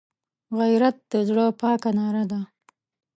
غیرت 0.57 0.97
د 1.11 1.13
زړه 1.29 1.45
پاکه 1.59 1.91
ناره 1.97 2.23
ده 2.31 2.41